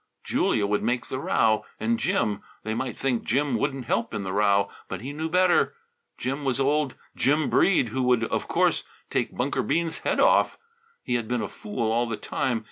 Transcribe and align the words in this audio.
Julia 0.23 0.65
would 0.65 0.81
make 0.81 1.05
the 1.05 1.19
row. 1.19 1.63
And 1.79 1.99
Jim. 1.99 2.41
They 2.63 2.73
might 2.73 2.97
think 2.97 3.23
Jim 3.23 3.55
wouldn't 3.55 3.85
help 3.85 4.15
in 4.15 4.23
the 4.23 4.33
row, 4.33 4.71
but 4.87 5.01
he 5.01 5.13
knew 5.13 5.29
better. 5.29 5.75
Jim 6.17 6.43
was 6.43 6.59
old 6.59 6.95
Jim 7.15 7.51
Breede, 7.51 7.89
who 7.89 8.01
would 8.01 8.23
of 8.23 8.47
course 8.47 8.83
take 9.11 9.37
Bunker 9.37 9.61
Bean's 9.61 9.99
head 9.99 10.19
off. 10.19 10.57
He 11.03 11.13
had 11.13 11.27
been 11.27 11.43
a 11.43 11.47
fool 11.47 11.91
all 11.91 12.09
the 12.09 12.17
time. 12.17 12.59